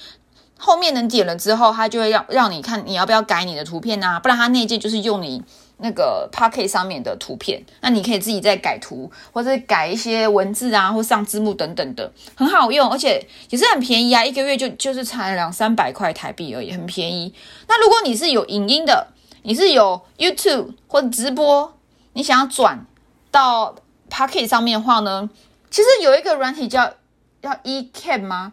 [0.58, 5.42] 后面能点了之后，它就会让让你看你要不要改你的图片啊，不然它那件就是用你
[5.78, 17.34] 那个 podcast 上面的图片，那你可以自己再改图或者改一些文字啊，或上字幕等等的，很好用，而且也是很便宜啊，一个月就就是才两三百块台币而已，很便宜。
[17.68, 19.08] 那如果你是有影音的，
[19.42, 21.76] 你是有 YouTube 或者直播，
[22.12, 22.86] 你想要转
[23.30, 23.74] 到
[24.08, 25.28] Pocket 上面的话呢？
[25.70, 26.94] 其实有一个软体叫
[27.42, 28.52] 叫 eCam 吗？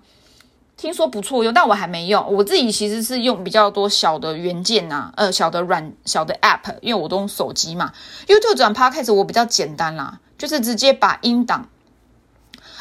[0.77, 2.25] 听说不错用，但我还没用。
[2.33, 7.93] 我自己其实是用比较多小的元件呐，呃，小的软小的 App，因为我都用手机嘛。
[8.25, 11.69] YouTube 转 Pocket 我比较简单啦，就是直接把音档，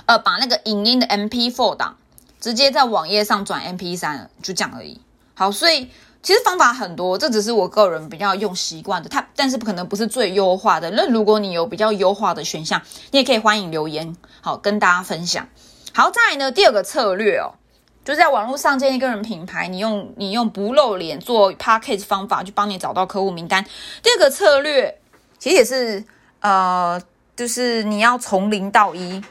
[0.07, 1.97] 呃，把那个影音的 MP4 档
[2.41, 5.01] 直接在网页上转 MP3，就这样而已。
[5.35, 5.91] 好，所以。
[6.29, 10.91] 其实方法很多，这只是我个人比较用习惯的，它但是可能不是最优化的。
[10.91, 15.49] 那如果你有比较优化的选项，你也可以欢迎留言，好跟大家分享。
[15.95, 17.57] 好，再来呢，第二个策略哦，
[18.05, 23.65] 就在网络上建立个人品牌，你用你用不露脸做 p a c k a g e 方法去帮你找到客户名单。
[24.03, 25.01] 第二个策略
[25.39, 26.05] 其实也是
[26.41, 27.01] 呃，
[27.35, 29.25] 就是你要从零到一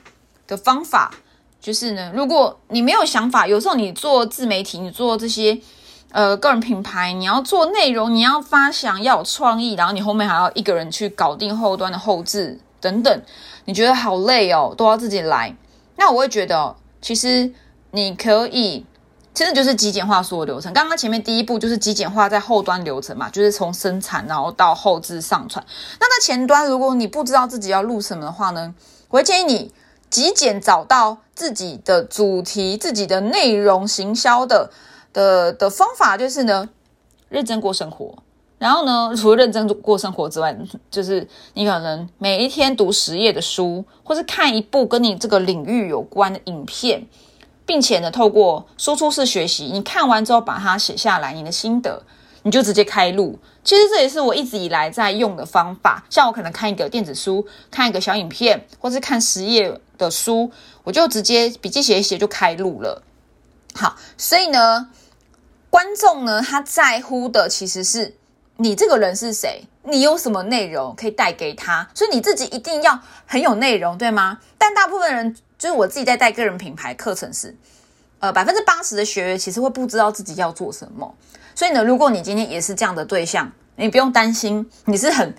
[0.48, 1.12] 的方法，
[1.62, 5.62] 就是呢，如果你没有想法，有时候你做自媒体，你做这些。
[6.12, 13.22] 呃，个人品牌，你要做内容，你要发想，要有创意，然后你后面还要一个人去搞定后端的后置等等，
[13.66, 15.54] 你觉得好累哦，都要自己来。
[15.98, 17.52] 那我会觉得，其实
[17.92, 18.86] 你可以，
[19.34, 20.72] 真的就是极简化所有流程。
[20.72, 25.64] 刚刚前面第一步就是极简化在后端流程嘛，就是从生产然后到后置上传。
[26.00, 28.74] 那在前端，如果你不知道自己要录什么的话呢，
[29.10, 29.74] 我会建议你
[30.10, 34.72] 极简找到自己的主题、自己的内容行销的。
[35.18, 36.70] 的的方法就是呢，
[37.28, 38.14] 认真过生活。
[38.60, 40.56] 然后呢， 除了认真过生活之外，
[40.92, 47.08] 就是你可能每一天读十页的书，或是看一部跟你这个领域有关的影片，
[47.66, 52.04] 并且呢，透过输出式学习，你看完之后把它写下来，你的心得，
[52.44, 53.40] 你就直接开录。
[53.64, 56.04] 其实这也是我一直以来在用的方法。
[56.10, 60.52] 像我可能看一个电子书，看一个小影片，或是看十页的书，
[60.84, 63.02] 我就直接笔记写一写就开录了。
[63.74, 64.90] 好，所以呢。
[65.78, 68.16] 观众呢，他在乎的其实是
[68.56, 69.62] 你这个人是谁？
[69.84, 71.88] 你有什么内容可以带给他？
[71.94, 74.40] 所以你自己一定要很有内容，对吗？
[74.58, 77.56] 但大部分人，就是我自己在带个人品牌课程时，
[78.18, 81.14] 呃，百分之八十的学员其实会不知道自己要做什么。
[81.54, 85.32] 所以呢，如果你今天也是这样的对象，你不用担心，你是很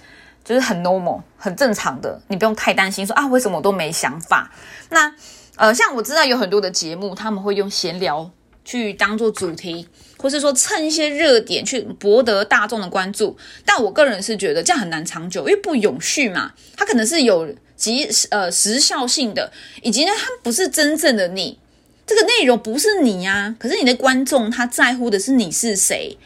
[0.44, 4.52] 就是很 normal、很正常的，你不用太担心说啊，为什么我都没想法？
[4.90, 5.12] 那
[5.56, 8.30] 呃，像我知道有很多的节目，他们会用闲聊
[8.64, 9.88] 去当做主题。
[10.18, 16.52] 或是说蹭一些热点去博得大众的关注，但我个人是觉得这样很难长久，因为不永续嘛。
[16.76, 19.52] 它可能是有即呃时效性的，
[19.82, 21.58] 以及呢，它不是真正的你，
[22.04, 23.54] 这个内容不是你呀。
[23.58, 26.18] 可是你的观众他在乎的是你是谁，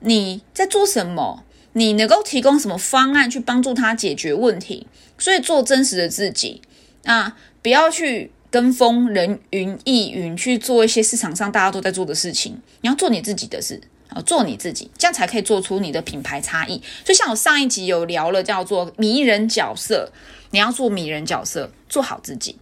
[0.00, 4.86] 你在做什么，你能够提供什么方案去帮助他解决问题。
[5.16, 6.60] 所以做真实的自己
[7.04, 8.32] 啊，不要去。
[8.50, 16.82] 跟风人云亦云去做一些市场上大家都在做的事情，你要做你自己的事啊，做你自己，这样才可以做出你的品牌差异。
[17.04, 20.10] 所以像我上一集有聊了，叫做迷人角色，
[20.50, 22.56] 你要做迷人角色，做好自己。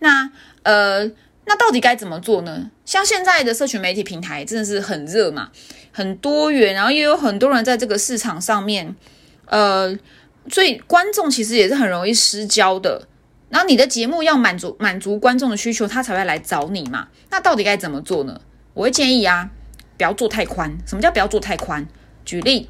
[0.00, 0.30] 那
[0.62, 1.04] 呃，
[1.46, 2.70] 那到底该怎么做呢？
[2.84, 5.50] 像现在的社群媒体平台真的是很热嘛，
[5.90, 8.94] 很多元，然后也有很多人在这个市场上面，
[9.46, 9.98] 呃，
[10.50, 13.06] 所以观众其实也是很容易失焦的。
[13.50, 17.08] 然后你的节目要满足满足观众的需求，他才会来找你嘛。
[17.30, 18.40] 那到底该怎么做呢？
[18.74, 19.50] 我会建议啊，
[19.96, 20.78] 不要做太宽。
[20.86, 21.86] 什么叫不要做太宽？
[22.24, 22.68] 举例，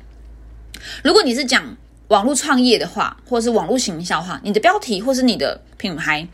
[1.04, 1.76] 如果你是讲
[2.08, 6.26] 网络创业的话，或者是网络行销话，你的标题或是你的品牌，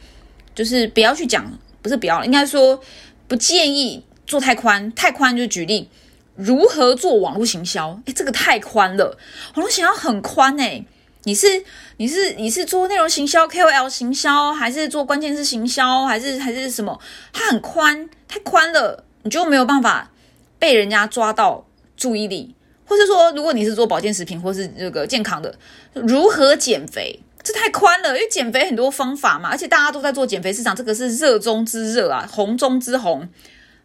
[0.54, 2.80] 就是不要去讲，不是不要，应该说
[3.26, 4.92] 不建议做太宽。
[4.94, 5.90] 太宽就举例，
[6.36, 8.00] 如何做网络行销？
[8.04, 9.18] 诶，这个太宽了，
[9.56, 10.86] 网络行销很宽诶。
[11.26, 11.64] 你是
[11.96, 16.96] 你是你是做内容行销 KOL 行销，还是做关键字行销，还是还是什么？
[17.32, 20.12] 它很宽，太宽了，你就没有办法
[20.60, 22.54] 被人家抓到注意力。
[22.84, 25.52] 或者说，如果你是做保健食品或是这个健康的，
[25.94, 27.18] 如何减肥？
[27.42, 33.28] 这太宽了，因为减肥很多方法嘛，而且大家都在做减肥市场，这个是热中之热啊，红中之红，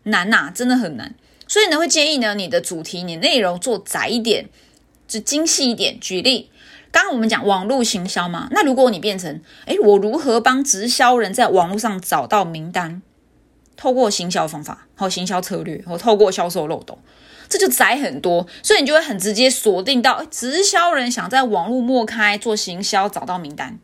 [0.03, 1.15] 难呐，真的很难。
[1.47, 4.47] 所以呢，会建议呢，你的主题、你内容做窄一点，
[5.07, 5.99] 就精细一点。
[5.99, 6.51] 举例。
[6.91, 13.01] 刚刚我们讲网络行销嘛，那如果你变成，哎，我如何帮直销人在网络上找到名单？
[13.77, 16.99] 透过行销方法或行销策略，或透过销售漏洞，
[17.49, 23.79] 这就窄很多，所以你就会很直接锁定到直销人想在网络末开做行销找到名单。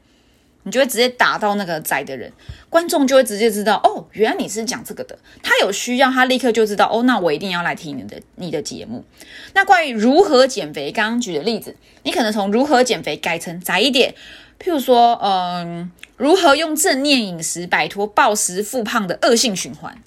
[0.68, 2.30] 你就会直接打到那个窄的人，
[2.70, 9.06] 观众就会直接知道哦，原来你是讲这个的，他有需要，他立刻就知道哦，那我一定要来听你的你的节目。
[9.54, 14.14] 那关于如何减肥，刚刚举的例子，你可能从如何减肥改成窄一点，
[14.60, 19.98] 譬如说，嗯，如何用正念饮食摆脱暴食复胖的恶性循环，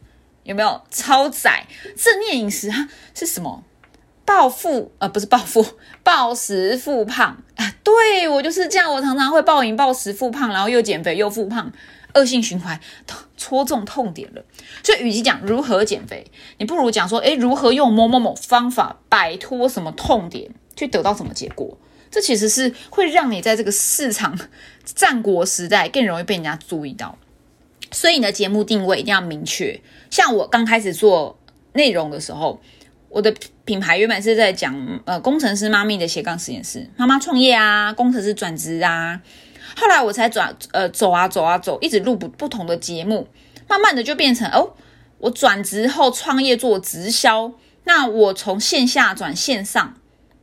[0.43, 1.65] 有没有超窄？
[1.97, 3.65] 正念饮食它是什么？
[4.31, 5.67] 暴富呃不是暴富，
[6.05, 7.75] 暴食复胖啊！
[7.83, 11.73] 对我就是这样，我常常会暴饮暴食复胖，然后又减肥又复胖，
[12.15, 12.79] 恶性循环，
[13.37, 14.41] 戳中痛点了。
[14.85, 16.25] 所以与其讲如何减肥，
[16.59, 21.77] 你不如讲说，诶，如何用某某某方法摆脱什么痛点，去得到什么结果？
[22.09, 24.39] 这其实是会让你在这个市场
[24.85, 27.19] 战国时代更容易被人家注意到。
[27.91, 29.81] 所以你的节目定位一定要明确。
[30.09, 31.37] 像我刚开始做
[31.73, 32.61] 内容的时候。
[33.11, 39.21] 我的品牌原本是在讲呃工程师妈咪的斜杠实验室，妈妈创业啊，工程师转职啊，
[39.77, 43.27] 后来我才转呃走啊走啊走，一直录不不同的节目，
[43.69, 44.75] 慢慢的就变成哦，
[45.19, 49.97] 我转职后创业做直销，那我从线下转线上，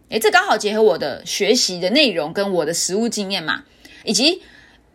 [0.09, 3.63] 诶，这刚好结合我的学习的内容跟我的实务经验嘛，
[4.03, 4.41] 以及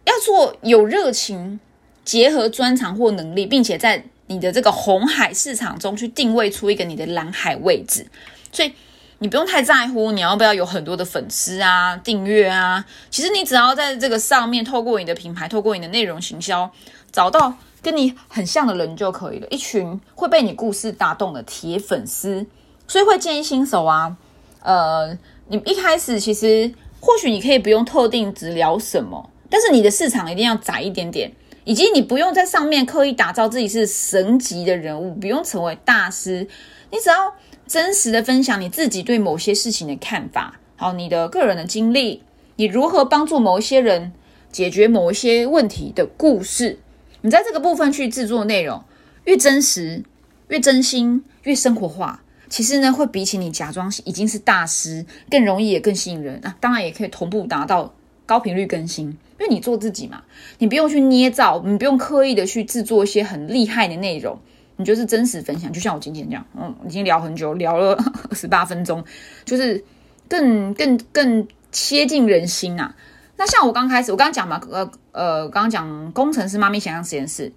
[0.05, 1.59] 要做有热情，
[2.05, 4.05] 结合专长或能力，并且在。
[4.33, 8.07] 你的这个红海市场中去定位出一个你的蓝海位置，
[8.51, 8.73] 所以
[9.19, 12.85] 你不用太在乎你要不要有很多的粉丝啊、订阅啊。
[13.11, 16.71] 其实你只要在这个上面，透过你的品牌，透过你的内容行销，
[17.13, 19.47] 找到跟你很像的人就可以了。
[19.51, 22.47] 一群会被你故事打动的铁粉丝，
[22.89, 24.17] 所以会建议新手啊，
[24.63, 25.17] 呃，
[25.49, 31.31] 你一开始其实或许你可以不用特定只聊什么，但是你的市场一定要窄一点点。
[31.65, 36.49] 以及你不用在上面刻意打造自己是神级的人物，不用成为大师，
[36.91, 37.35] 你只要
[37.67, 42.23] 真实的分享你自己对某些事情的看法，好，你的个人的经历，
[42.57, 44.13] 你如何帮助某一些人
[44.51, 46.79] 解决某一些问题的故事，
[47.21, 48.83] 你在这个部分去制作内容，
[49.25, 50.03] 越真实、
[50.49, 57.95] 越真心、越生活化，其实呢，会比起你假装已经是大师更容易也更吸引人啊，当然也可以同步达到
[58.27, 59.17] 高频率更新。
[59.43, 60.23] 因为你做自己嘛，
[60.59, 64.39] 你不用去捏造，你不用刻意的去制作一些很厉害的内容，
[64.77, 65.73] 你就是真实分享。
[65.73, 67.99] 就像我今天这样，嗯，已经聊很久，聊了
[68.31, 69.05] 十八分钟，
[69.45, 69.85] 就是
[70.29, 72.95] 更更更贴近人心呐。
[73.37, 77.53] 那像我刚开始，我刚刚讲嘛，呃呃，刚刚讲工程师妈咪想象实验室，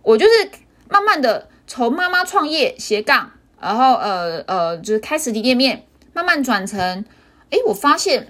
[0.00, 0.50] 我就是
[0.88, 7.04] 慢慢的从妈妈创业斜杠，然后呃呃，就是开实体店面，慢慢转成，
[7.50, 8.28] 哎，我发现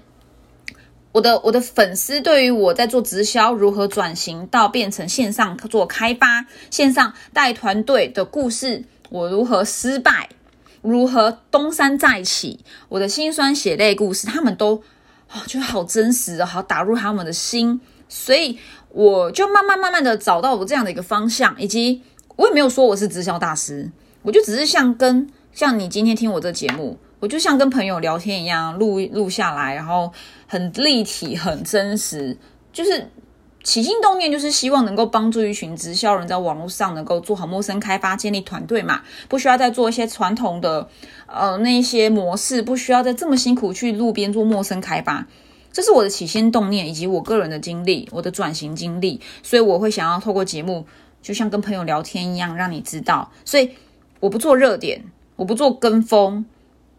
[1.19, 10.29] 我的我的粉丝对于我在做直销如何转型到变成线上做开发、线上带团队的故事，我如何失败，
[10.81, 14.81] 如何东山再起，我的辛酸血泪故事，他们都。
[15.31, 22.01] 哦，就好真实，好打入他们的心，所以我就慢慢慢慢的找到我这样的一个方向，以及
[22.37, 23.91] 我也没有说我是直销大师，
[24.23, 30.11] 我就只是像跟像你今天听我这节目，我就像跟朋友聊天一样录录下来，然后
[30.47, 32.37] 很立体、很真实，
[32.73, 33.09] 就是。
[33.61, 40.87] 起心动念就是希望能够帮助一群直销人在网络上能够做好陌生开发，建立团队嘛，不需要再做一些传统的
[41.27, 45.27] 呃那些模式，不需要再这么辛苦去路边做陌生开发。
[45.73, 50.85] 这是我的起心动念以及我个人的经历，我的转型经历，所以我会想要透过节目，
[51.21, 53.29] 就像跟朋友聊天一样，让你知道。
[53.43, 53.71] 所以
[54.21, 55.03] 我不做热点，
[55.35, 56.45] 我不做跟风，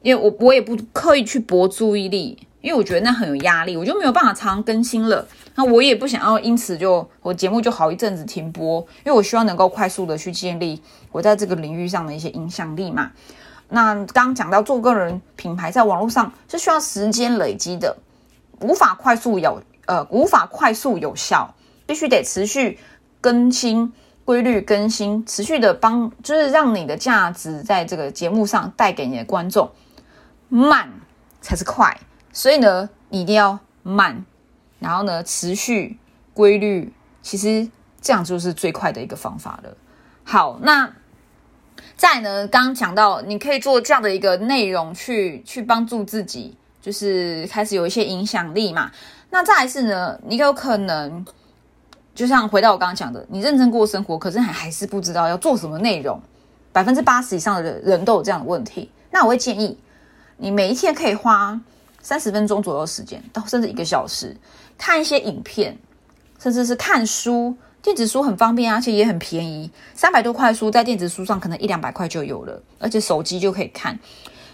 [0.03, 2.47] 因为我我也不刻意去博注意力。
[2.63, 5.27] 因为我觉得那很有压力，我就没有办法常更新了。
[5.55, 10.79] 那我也不想要因此就我节目就好一阵子停播，因为我希望能够快速的去建立
[11.11, 13.13] 我在这个领域上的一些影响力嘛。
[13.71, 17.97] 那刚刚讲到做个人品牌在网络上是需要时间累积的，
[18.61, 21.55] 无法快速有呃无法快速有效，
[21.87, 22.79] 必须得持续
[23.23, 23.91] 更新、
[24.27, 29.71] 规律更新，持续的帮就是让你的价值在这个节目上带给你的观众，
[30.51, 30.91] 慢
[31.41, 31.99] 才是快。
[32.33, 34.23] 所以呢，你一定要慢，
[34.79, 35.99] 然后呢，持续
[36.35, 37.67] 规律，其实
[38.01, 39.75] 这样就是最快的一个方法了。
[40.23, 40.93] 好，那
[41.97, 48.91] 再呢，刚刚讲到，你可以做这样的一个内容，去去帮助自己，就是开始有一些影响力嘛。
[49.31, 51.25] 那再是呢，你有可能
[52.15, 56.21] 就像回到我刚刚讲的，你认真过生活，可是还还是不知道要做什么内容。
[56.73, 58.91] 百分之八十以上的人都有这样的问题。
[59.11, 59.77] 那我会建议
[60.41, 61.61] 你每一天可以花。
[62.03, 64.35] 三十分钟左右时间，到甚至一个小时，
[64.79, 65.77] 看一些影片，
[66.39, 67.55] 甚至是看书。
[67.83, 73.99] 电子书很方便，而且也很便宜，三百多块书在电子书上可能一两百块就有了，而且手机就可以看。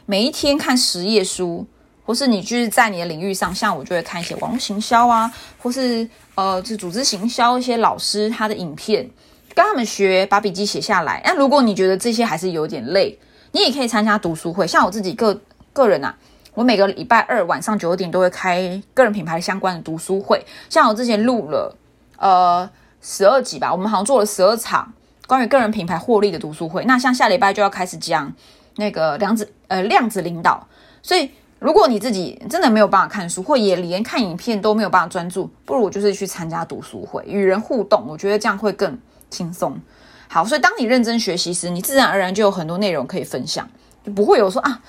[0.07, 1.65] 每一天看十页书，
[2.05, 9.09] 或是你就是在你的领域上，像我就会看一些网络行销啊，或是呃，就组织行销一些老师他的影片，
[9.55, 11.23] 跟他们学，把笔记写下来。
[11.25, 13.17] 那如果你觉得这些还是有点累，
[13.53, 15.41] 你也可以参加读书会，像我自己个
[15.77, 16.17] 个人啊。
[16.55, 21.77] 我每个礼拜二晚上九点都会开个人品牌相关的读书会，像我之前录了
[22.17, 22.67] 呃
[23.03, 24.91] 十二集吧，我们好像做了十二场
[25.27, 26.83] 关于个人品牌获利的读书会。
[26.87, 28.33] 那像下礼拜就要开始讲
[28.77, 30.67] 那个量子呃量子领导，
[31.03, 39.79] 所以如果你自己真的没有办法看书，或也连看影片都没有办法专注，不如就是去参加读书会，与人互动，我觉得这样会更轻松。
[40.27, 43.69] 好，所以当你认真学习时，你自然而然就有很多内容可以分享。
[44.15, 44.81] 不会有说啊，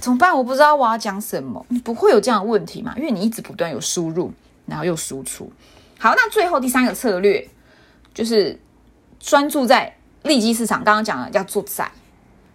[0.00, 0.36] 怎么办？
[0.36, 1.64] 我不知道我要讲什么。
[1.84, 2.94] 不会有这样的问题嘛？
[2.96, 4.32] 因为你一直不断有输入，
[4.66, 5.50] 然后又输出。
[5.98, 7.48] 好，那最后第三个策略
[8.12, 8.58] 就是
[9.20, 10.82] 专注在利基市场。
[10.82, 11.90] 刚刚讲了要做窄，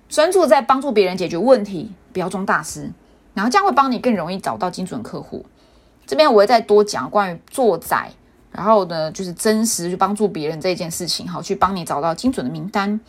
[0.10, 2.92] 专注在帮助别人解决问题，不要装大师。
[3.34, 5.46] 然后这样会帮你更容易找到精准客户。
[6.06, 8.12] 这边我会再多讲关于做窄，
[8.52, 13.00] 然后呢就是真实去帮助别人这件事情，好去帮你找到精准的名单。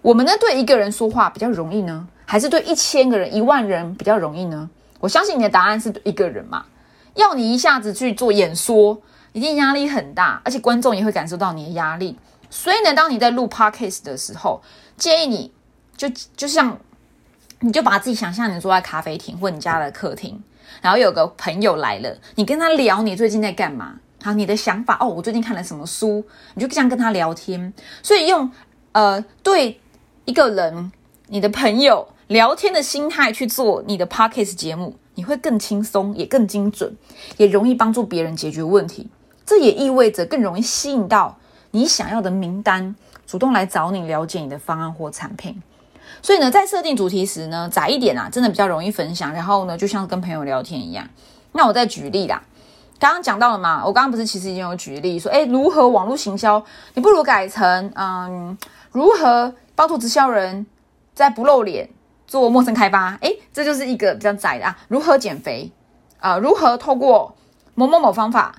[0.00, 2.08] 我们呢对一个人说话比较容易呢？
[2.24, 4.68] 还是对一千个人、一万人比较容易呢？
[5.00, 6.64] 我相信你的答案是一个人嘛。
[7.14, 12.16] 要你一下子去做演说，一定压力很大，而且观众也会感受到你的压力。
[12.48, 14.62] 所以呢，当你在录 podcast 的时候，
[14.96, 15.52] 建议你
[15.96, 16.78] 就就像
[17.60, 20.42] 你就把自己想象你坐在咖啡厅或你家的客厅，
[20.80, 27.74] 然后有个朋友来了，你跟他聊你最近在干嘛，好，你的想法哦，我最近看了什么书，你就这样跟他聊天。
[28.02, 28.50] 所以用
[28.92, 29.78] 呃对
[30.24, 30.90] 一个人，
[31.26, 32.08] 你的朋友。
[32.32, 36.96] 聊天的心态去做你的 podcast 节目，你会更轻松，也更精准，
[37.36, 39.10] 也容易帮助别人解决问题。
[39.44, 41.36] 这也意味着更容易吸引到
[41.72, 45.62] 你想要的名单，主动来找你了解你的方案或产品。
[46.22, 49.30] 所以呢，在设定主题时呢，窄一点啊，真的比较容易分享。
[49.30, 51.06] 然后呢，就像跟朋友聊天一样。
[51.52, 52.42] 那我再举例啦，
[52.98, 56.64] 刚刚讲到了嘛，我刚刚不是其实已经有举例说，诶，如何网络行销？
[56.94, 58.56] 你不如改成，嗯，
[58.90, 60.64] 如何帮助直销人
[61.14, 61.90] 在不露脸？
[62.32, 64.74] 做陌生开发，诶，这就是一个比较窄的啊。
[64.88, 65.70] 如何减肥
[66.18, 66.38] 啊？
[66.38, 67.34] 如何透过
[67.74, 68.54] 某某某方法，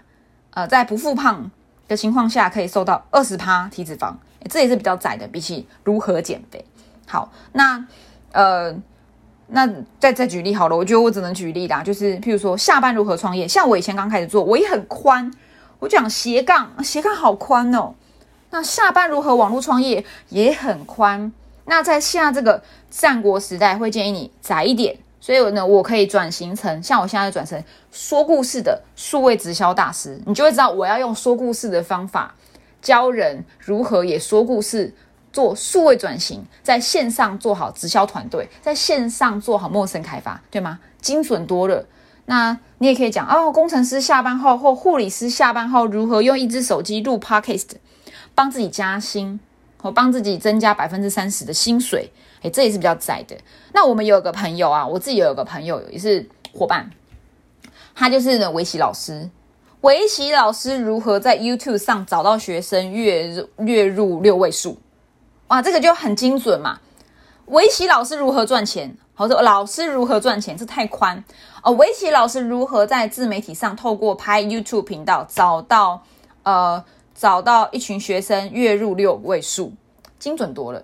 [0.51, 1.49] 呃，在不复胖
[1.87, 4.13] 的情况下可以瘦到二十趴体脂肪？
[4.47, 6.63] 这也是比较窄的，比起如何减肥。
[7.07, 7.83] 好，那
[8.31, 8.71] 呃，
[9.47, 9.67] 那
[9.99, 15.31] 再再举例好了，我觉得我只能举例啦，就是譬如说下班如何创业，像我以前刚开始做，我也很宽，
[15.79, 17.95] 我讲斜杠，斜杠好宽哦。
[18.51, 21.33] 那下班如何网络创业也很宽。
[21.65, 22.61] 那在现在这个
[22.95, 24.95] 战国时代，会建议你窄一点。
[25.19, 32.35] 所以呢，我可以转型成像我现在转成说故事的数位直销大师，你就会知道我要用说故事的方法
[32.81, 34.93] 教人如何也说故事。
[35.31, 40.79] 做数位转型，在线上做好直销团队，在线上做好陌生开发，对吗？
[41.01, 41.83] 精准多了。
[42.25, 47.69] 那你也可以讲哦，工程师下班后或护理师下班后，如何用一只手机录 podcast，
[48.35, 49.39] 帮自己加薪，
[49.81, 52.11] 或帮自己增加百分之三十的薪水。
[52.43, 53.35] 诶，这也是比较窄的。
[53.73, 56.89] 那我们有个朋友啊，我自己有个朋友也是伙伴，
[57.95, 59.29] 他就是呢围棋老师。
[59.81, 64.77] 围棋老师如何在 YouTube 上找到学生月月入六位数？
[65.47, 66.79] 哇，这个就很精准嘛！
[67.47, 68.95] 围棋老师如何赚钱？
[69.15, 70.55] 或者老师如何赚钱？
[70.55, 71.21] 这太宽
[71.61, 71.73] 哦。
[71.73, 76.01] 围棋老师如何在自媒体上透过拍 YouTube 频道找到
[76.43, 76.83] 呃
[77.13, 79.73] 找到一群学生月入六位数？
[80.17, 80.81] 精准多了。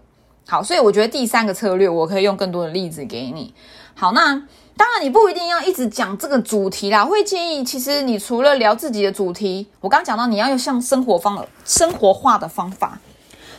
[0.50, 3.54] 好，所以我觉得第三个策略，我可以用更多的例子给你。
[3.94, 4.34] 好，那
[4.76, 7.06] 当然你不一定要一直讲这个主题啦。
[7.06, 13.00] 会建议，其实你除了聊自己的主题，我刚刚讲到你要用像生活方生活化的方法。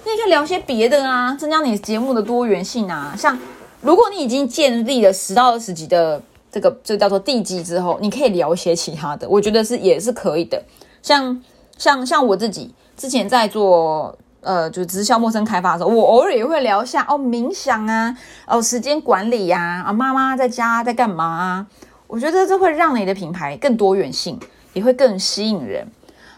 [0.02, 3.14] 你可以聊些别的啊，增加你节目的多元性啊。
[3.16, 3.38] 像
[3.82, 6.20] 如果你已经建立了十到二十集的
[6.50, 10.60] 这个，这叫做地基之后，你可以聊一些其他的，我觉得是也是可以的。
[11.02, 11.40] 像
[11.78, 18.16] 像像我自己之前在做呃，就直销陌生开发的时候，我偶尔也会聊一下哦，冥想啊，
[18.46, 21.66] 哦，时间管理呀，啊，妈妈在家在干嘛啊？
[22.06, 24.38] 我觉得这会让你的品牌更多元性，
[24.72, 25.86] 也会更吸引人。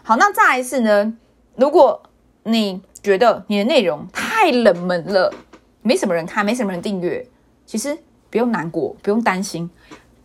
[0.03, 1.13] 好，那再一次呢，
[1.55, 2.01] 如果
[2.43, 5.33] 你觉得你的内容太冷门了，
[5.81, 7.25] 没什么人看，没什么人订阅，
[7.65, 7.97] 其实
[8.29, 9.69] 不用难过，不用担心，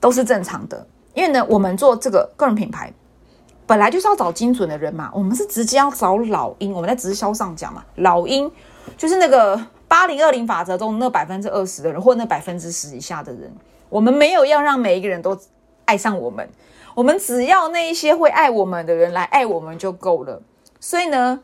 [0.01, 0.87] 都是正常的。
[1.15, 2.93] 因为呢，我们做这个个人品牌，
[3.69, 5.11] 本来就是要找精准的人嘛。
[5.15, 8.51] 我们是直接要找老鹰，我们在直销上讲嘛，老鹰
[8.97, 13.55] 就是那个八零二零法则中那百分之二十的人，或那百分之十以下的人。
[13.91, 15.39] 我们没有要让每一个人都
[15.85, 16.49] 爱上我们，
[16.95, 20.43] 我们只要那一些会爱我们的人来爱我们就够了。
[20.81, 21.39] 所以呢，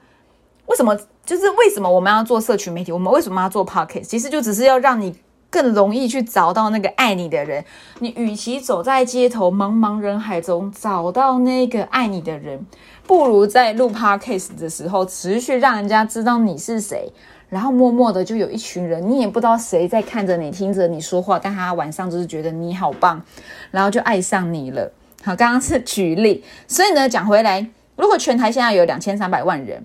[0.67, 0.99] 为什么？
[1.25, 2.93] 就是为什么我们要做社群媒体？
[2.93, 4.05] 我们为什么要做 podcast？
[4.05, 5.17] 其实就只是要让你
[5.55, 7.65] 更容易去找到那个爱你的人。
[8.01, 12.67] 你与其走在街头茫茫人海中找到那个爱你的人，
[13.07, 17.09] 不如在录 podcast 的时候持续让人家知道你是谁，
[17.49, 23.23] 然后默默的就有一群人，你也不知道谁在看着你、听着你说话，但他晚上就是觉得你好棒，
[23.71, 24.91] 然后就爱上你了。
[25.23, 29.85] 好，刚刚是举例，所以呢，讲回来，如果全台现在有两千三百万人。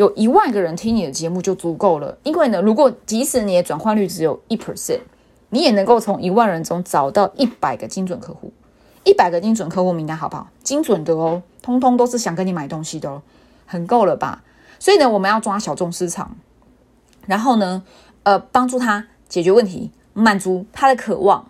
[0.00, 5.00] 有一万个人听你的节目就足够了，因为呢，如果即使你的转换率只有一 percent，
[5.50, 8.50] 你也能够从一万人中找到一百个精准客户，
[9.04, 10.48] 一百个精准客户名单，好不好？
[10.62, 13.20] 精准的哦，通通都是想跟你买东西的哦，
[13.66, 14.42] 很够了吧？
[14.78, 16.34] 所以呢，我们要抓小众市场，
[17.26, 17.82] 然后呢，
[18.22, 21.44] 呃，帮助他解决问题，满足他的渴望，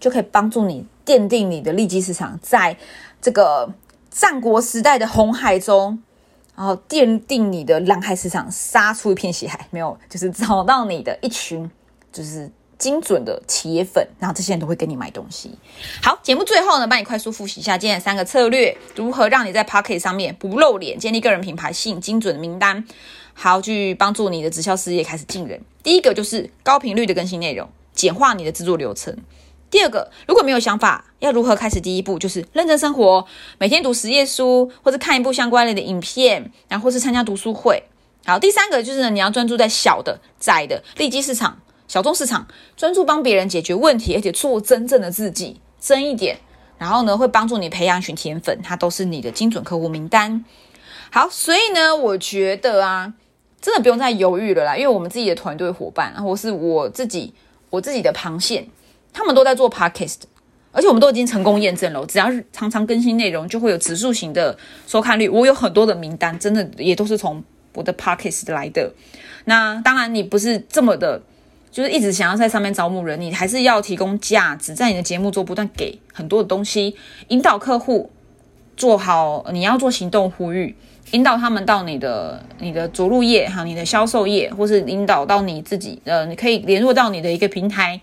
[0.00, 2.78] 就可以帮助你奠定你的利基市场，在
[3.20, 3.74] 这个
[4.08, 6.02] 战国时代的红海中。
[6.60, 11.70] 然后奠定你的蓝海市场，杀出一片血海，没有，就是找到你的一群，
[12.12, 15.50] 就是精准的铁粉，然后这些人都会跟你买东西。
[16.02, 22.84] 好，节目最后呢，帮你快速复习一下今天三个策略，如何让你在 Pocket 上面不露脸，建立个人品牌，吸引精准的名单，
[23.32, 25.58] 好去帮助你的直销事业开始进人。
[25.82, 29.16] 第一个就是高频率的更新内容，简化你的制作流程。
[29.70, 31.80] 第二个，如果没有想法，要如何开始？
[31.80, 33.24] 第一步就是认真生活，
[33.58, 37.84] 每天读十页书，或者看一部相关类的影片，然后或是参加读书会。
[38.26, 46.38] 好，第三个就是呢，你要专注在小的、窄的利基市场、小众市场，专注帮别人解决问题，而且做真正的自己，真一点。
[46.76, 50.44] 然后呢，会帮助你培养一群甜粉，它都是你的精准客户名单。
[51.12, 53.14] 好，所以呢，我觉得啊，
[53.60, 57.32] 真的不用再犹豫了啦，因为我们自己的团队伙伴，或是我自己，
[57.70, 58.66] 我自己的螃蟹。
[59.12, 60.16] 他们都在做 podcast，
[60.72, 64.56] 而且我们都已经成功验证了，只要是常常更新内容，就会有指数型的
[64.86, 65.28] 收看率。
[65.28, 67.42] 我有很多的名单，真的也都是从
[67.74, 68.92] 我的 podcast 来的。
[69.46, 71.20] 那当然，你不是这么的，
[71.70, 76.94] 就是一直想要在上面招募人，你还是要提供价值，在你的节目中不断给很多的东西，
[77.28, 78.10] 引导客户
[78.76, 79.46] 做好。
[79.52, 80.76] 你要做行动呼吁，
[81.10, 88.00] 引导他们到你的你的着陆页哈，你的销售页，或是引导到你自己呃，你可以联络到你的一个平台。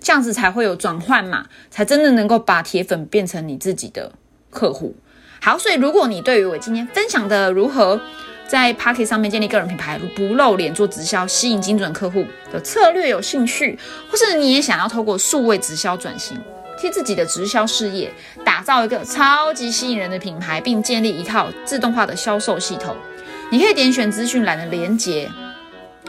[0.00, 4.12] 这样子才会有转换嘛，才真的能够把铁粉变成你自己的
[4.50, 4.94] 客户。
[5.40, 8.00] 好，所以如果你对于我今天分享的如何
[8.48, 13.78] 在 Pocket 上面建立个人品牌，不露脸做直销，吸引精准客户的策略有兴趣，
[14.10, 16.38] 或是你也想要透过数位直销转型，
[16.80, 18.12] 替自己的直销事业
[18.44, 22.96] 打造一个超级吸引人的品牌，并建立一套自动化的销售系统，
[23.50, 25.30] 你可以点选资讯栏的连接。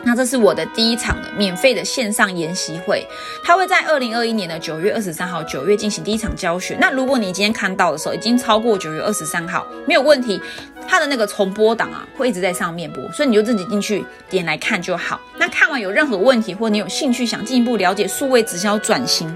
[0.03, 3.05] 那这是我的第一场的免费的线上研习会，
[3.43, 6.77] 它会在二零二一年的九月二十三号九月进行第一场教学。
[6.79, 10.41] 那如果你今天看到的时候已经超过九月二十三号，没有问题，
[10.87, 15.19] 它的那个重播档啊会一直在上面播，所以你就自己进去点来看就好。
[15.37, 19.35] 那看完有任何问题，或你有兴趣想进一步了解数位直销转型，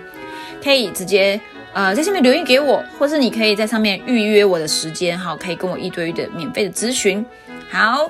[0.63, 1.37] 可以直接
[1.73, 7.25] 呃在下面留言给我，或是你可以在上面预约我的时间，哈，可以跟我一对一的免费的咨询。
[7.69, 8.09] 好。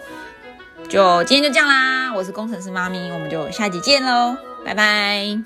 [0.91, 4.35] 就今天就这样啦我是工程师妈咪我们就下集见喽
[4.65, 5.41] 拜拜。